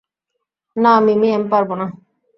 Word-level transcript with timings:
না, 0.75 0.93
মিমি, 0.99 1.27
আমি 1.33 1.47
পারবো 1.49 1.73
না। 1.75 1.85